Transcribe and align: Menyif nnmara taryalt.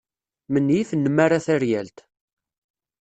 Menyif 0.53 0.89
nnmara 0.93 1.39
taryalt. 1.45 1.97